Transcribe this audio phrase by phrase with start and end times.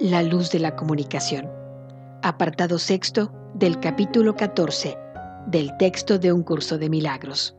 [0.00, 1.50] La luz de la comunicación.
[2.22, 4.96] Apartado sexto del capítulo 14
[5.48, 7.56] del texto de un curso de milagros.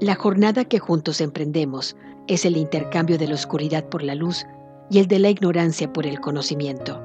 [0.00, 1.94] La jornada que juntos emprendemos
[2.26, 4.46] es el intercambio de la oscuridad por la luz
[4.88, 6.98] y el de la ignorancia por el conocimiento.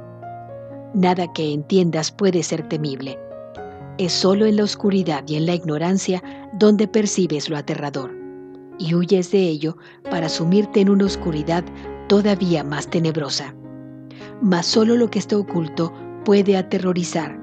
[0.94, 3.20] Nada que entiendas puede ser temible.
[3.98, 8.21] Es solo en la oscuridad y en la ignorancia donde percibes lo aterrador
[8.82, 9.78] y huyes de ello
[10.10, 11.64] para sumirte en una oscuridad
[12.08, 13.54] todavía más tenebrosa.
[14.42, 15.94] Mas solo lo que está oculto
[16.26, 17.40] puede aterrorizar,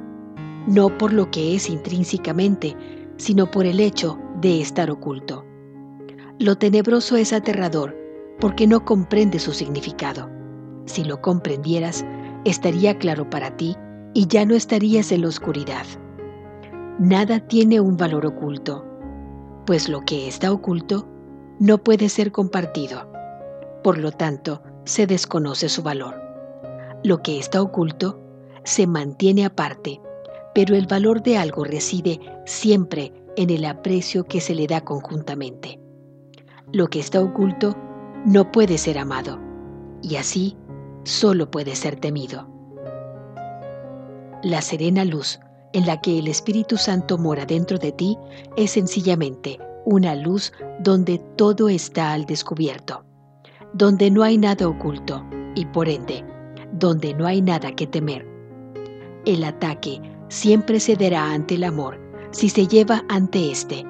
[0.66, 2.76] no por lo que es intrínsecamente,
[3.16, 5.44] sino por el hecho de estar oculto.
[6.40, 7.96] Lo tenebroso es aterrador
[8.40, 10.28] porque no comprende su significado.
[10.86, 12.04] Si lo comprendieras,
[12.44, 13.76] estaría claro para ti
[14.14, 15.86] y ya no estarías en la oscuridad.
[16.98, 18.84] Nada tiene un valor oculto,
[19.66, 21.08] pues lo que está oculto
[21.58, 23.08] no puede ser compartido
[23.82, 26.20] por lo tanto, se desconoce su valor.
[27.04, 28.20] Lo que está oculto
[28.64, 30.00] se mantiene aparte,
[30.54, 35.80] pero el valor de algo reside siempre en el aprecio que se le da conjuntamente.
[36.72, 37.76] Lo que está oculto
[38.26, 39.38] no puede ser amado,
[40.02, 40.56] y así
[41.04, 42.48] solo puede ser temido.
[44.42, 45.38] La serena luz
[45.72, 48.18] en la que el Espíritu Santo mora dentro de ti
[48.56, 49.58] es sencillamente
[49.88, 53.04] una luz donde todo está al descubierto
[53.72, 56.24] donde no hay nada oculto y por ende,
[56.72, 58.26] donde no hay nada que temer.
[59.24, 61.98] El ataque siempre cederá ante el amor
[62.30, 63.84] si se lleva ante éste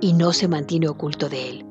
[0.00, 1.66] y no se mantiene oculto de él.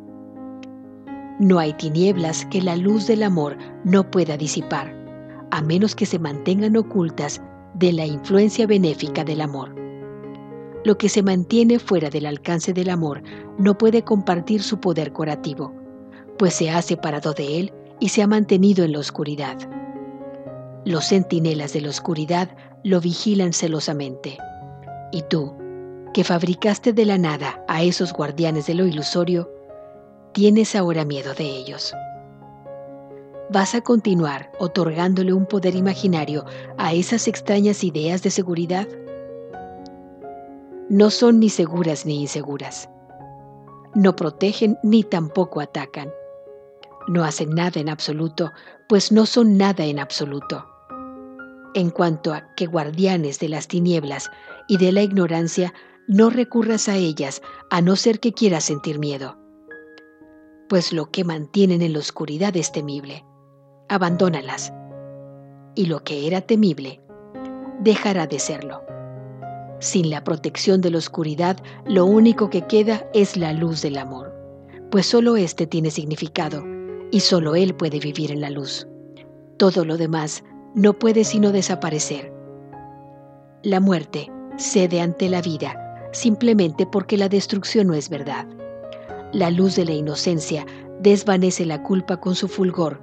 [1.40, 4.94] No hay tinieblas que la luz del amor no pueda disipar,
[5.52, 7.42] a menos que se mantengan ocultas
[7.76, 9.87] de la influencia benéfica del amor.
[10.84, 13.22] Lo que se mantiene fuera del alcance del amor
[13.58, 15.74] no puede compartir su poder curativo
[16.38, 19.58] pues se ha separado de él y se ha mantenido en la oscuridad.
[20.86, 24.38] Los centinelas de la oscuridad lo vigilan celosamente.
[25.12, 25.56] Y tú,
[26.14, 29.50] que fabricaste de la nada a esos guardianes de lo ilusorio,
[30.34, 31.94] tienes ahora miedo de ellos.
[33.50, 36.46] ¿Vas a continuar otorgándole un poder imaginario
[36.78, 38.88] a esas extrañas ideas de seguridad?
[40.90, 42.90] No son ni seguras ni inseguras.
[43.96, 46.12] No protegen ni tampoco atacan
[47.08, 48.52] no hacen nada en absoluto,
[48.88, 50.66] pues no son nada en absoluto.
[51.74, 54.30] En cuanto a que guardianes de las tinieblas
[54.68, 55.74] y de la ignorancia,
[56.08, 59.38] no recurras a ellas a no ser que quieras sentir miedo.
[60.70, 63.26] Pues lo que mantienen en la oscuridad es temible.
[63.90, 64.74] Abandónalas.
[65.76, 67.02] Y lo que era temible,
[67.80, 68.87] dejará de serlo.
[69.80, 74.34] Sin la protección de la oscuridad, lo único que queda es la luz del amor,
[74.90, 76.64] pues solo éste tiene significado
[77.12, 78.88] y solo Él puede vivir en la luz.
[79.58, 80.44] Todo lo demás
[80.74, 82.34] no puede sino desaparecer.
[83.64, 88.48] La muerte cede ante la vida simplemente porque la destrucción no es verdad.
[89.34, 90.66] La luz de la inocencia
[91.02, 93.02] desvanece la culpa con su fulgor,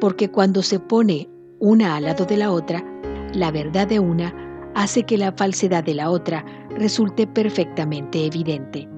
[0.00, 1.28] porque cuando se pone
[1.58, 2.84] una al lado de la otra,
[3.32, 4.41] la verdad de una
[4.74, 8.88] hace que la falsedad de la otra resulte perfectamente evidente.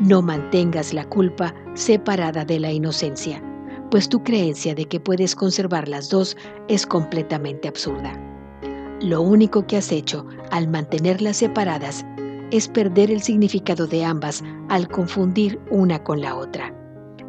[0.00, 3.42] No mantengas la culpa separada de la inocencia
[3.90, 6.36] pues tu creencia de que puedes conservar las dos
[6.68, 8.18] es completamente absurda.
[9.00, 12.04] Lo único que has hecho al mantenerlas separadas
[12.50, 16.74] es perder el significado de ambas al confundir una con la otra.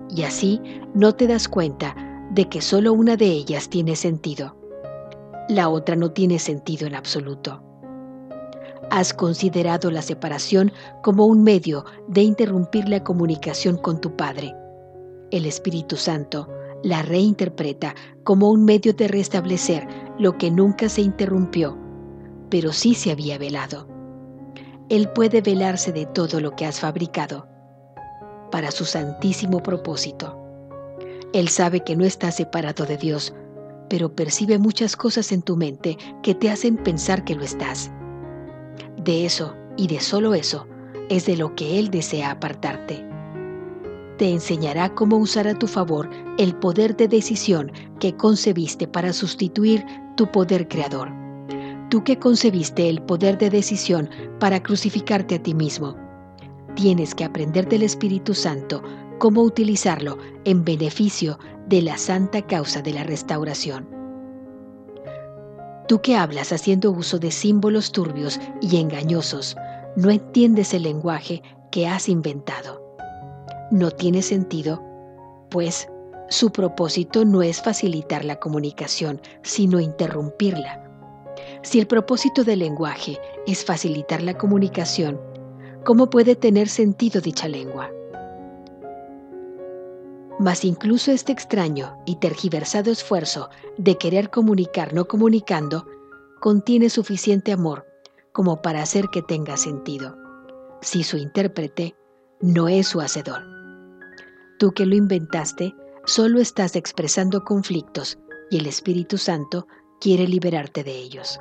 [0.10, 0.62] Y así
[0.94, 1.96] no te das cuenta
[2.32, 4.56] de que solo una de ellas tiene sentido.
[5.52, 7.62] La otra no tiene sentido en absoluto.
[8.90, 10.72] Has considerado la separación
[11.04, 14.56] como un medio de interrumpir la comunicación con tu Padre
[15.32, 16.48] el Espíritu Santo
[16.84, 19.88] la reinterpreta como un medio de restablecer
[20.20, 21.78] lo que nunca se interrumpió,
[22.50, 23.88] pero sí se había velado.
[24.90, 27.48] Él puede velarse de todo lo que has fabricado
[28.52, 30.38] para su santísimo propósito.
[31.34, 33.34] Él sabe que no estás separado de Dios,
[33.92, 37.92] pero percibe muchas cosas en tu mente que te hacen pensar que lo estás.
[38.98, 40.66] De eso y de solo eso
[41.10, 43.12] es de lo que Él desea apartarte
[44.22, 46.08] te enseñará cómo usar a tu favor
[46.38, 49.84] el poder de decisión que concebiste para sustituir
[50.16, 51.10] tu poder creador.
[51.90, 55.96] Tú que concebiste el poder de decisión para crucificarte a ti mismo.
[56.76, 58.84] Tienes que aprender del Espíritu Santo
[59.22, 61.38] cómo utilizarlo en beneficio
[61.68, 63.88] de la santa causa de la restauración.
[65.88, 69.56] Tú que hablas haciendo uso de símbolos turbios y engañosos,
[69.96, 72.82] no entiendes el lenguaje que has inventado
[73.72, 74.84] no tiene sentido,
[75.50, 75.88] pues
[76.30, 80.82] Su propósito no es facilitar la comunicación, sino interrumpirla.
[81.62, 85.20] Si el propósito del lenguaje es facilitar la comunicación,
[85.84, 87.92] ¿cómo puede tener sentido dicha lengua?
[90.42, 95.86] Mas incluso este extraño y tergiversado esfuerzo de querer comunicar no comunicando
[96.40, 97.86] contiene suficiente amor
[98.32, 100.18] como para hacer que tenga sentido,
[100.82, 101.96] si su intérprete
[102.42, 103.44] no es su hacedor.
[104.58, 108.18] Tú que lo inventaste, solo estás expresando conflictos
[108.50, 109.68] y el Espíritu Santo
[110.00, 111.40] quiere liberarte de ellos.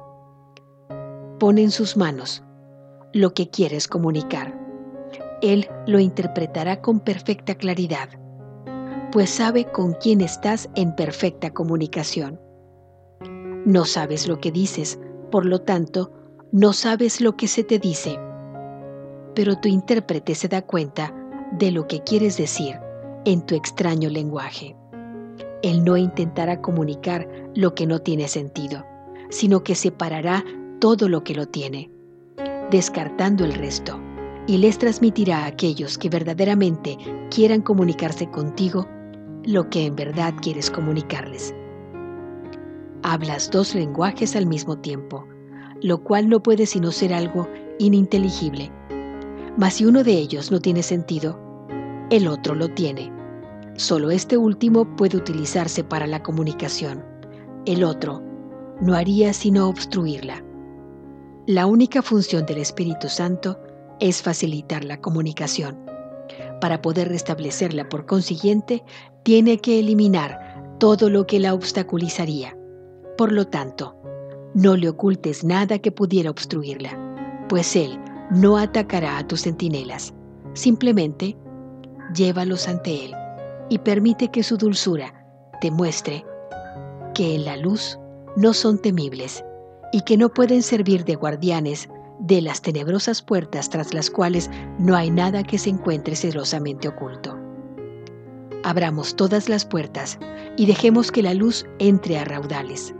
[1.39, 2.43] Pon en sus manos
[3.15, 4.61] lo que quieres comunicar.
[5.41, 8.11] Él lo interpretará con perfecta claridad,
[9.13, 12.41] pues sabe con quién estás en perfecta comunicación.
[13.65, 14.99] No sabes lo que dices,
[15.31, 16.13] por lo tanto,
[16.53, 18.19] no sabes lo que se te dice,
[19.35, 21.15] pero tu intérprete se da cuenta
[21.53, 22.79] de lo que quieres decir
[23.25, 24.77] en tu extraño lenguaje.
[25.63, 28.85] Él no intentará comunicar lo que no tiene sentido,
[29.29, 30.45] sino que separará
[30.81, 31.91] todo lo que lo tiene,
[32.71, 34.01] descartando el resto,
[34.47, 36.97] y les transmitirá a aquellos que verdaderamente
[37.31, 38.89] quieran comunicarse contigo
[39.45, 41.55] lo que en verdad quieres comunicarles.
[43.03, 45.27] Hablas dos lenguajes al mismo tiempo,
[45.83, 47.49] lo cual no puede sino ser algo
[47.79, 48.71] ininteligible.
[49.57, 51.39] Mas si uno de ellos no tiene sentido,
[52.11, 53.13] el otro lo tiene.
[53.77, 57.05] Solo este último puede utilizarse para la comunicación.
[57.65, 58.23] El otro
[58.81, 60.45] no haría sino obstruirla.
[61.47, 63.59] La única función del Espíritu Santo
[63.99, 65.90] es facilitar la comunicación.
[66.61, 68.83] Para poder restablecerla, por consiguiente,
[69.23, 72.57] tiene que eliminar todo lo que la obstaculizaría.
[73.17, 73.97] Por lo tanto,
[74.55, 76.99] no le ocultes nada que pudiera obstruirla,
[77.49, 77.99] pues Él
[78.31, 80.13] no atacará a tus centinelas.
[80.55, 81.37] Simplemente
[82.15, 83.15] llévalos ante Él
[83.69, 85.15] y permite que su dulzura
[85.61, 86.25] te muestre
[87.15, 87.99] que en la luz
[88.37, 89.45] no son temibles
[89.93, 91.89] y que no pueden servir de guardianes
[92.21, 97.37] de las tenebrosas puertas tras las cuales no hay nada que se encuentre celosamente oculto.
[98.63, 100.19] Abramos todas las puertas
[100.57, 102.95] y dejemos que la luz entre a raudales.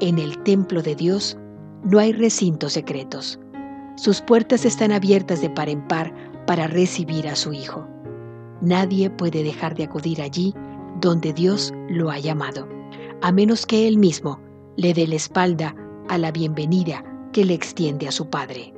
[0.00, 1.38] En el templo de Dios
[1.84, 3.38] no hay recintos secretos.
[3.96, 6.12] Sus puertas están abiertas de par en par
[6.46, 7.86] para recibir a su Hijo.
[8.60, 10.54] Nadie puede dejar de acudir allí
[11.00, 12.68] donde Dios lo ha llamado,
[13.22, 14.40] a menos que Él mismo
[14.76, 15.74] le dé la espalda
[16.08, 18.72] a la bienvenida que le extiende a su Padre.